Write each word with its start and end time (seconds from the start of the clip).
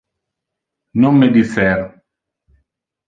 Non 1.01 1.13
me 1.19 1.27
dicer! 1.37 1.79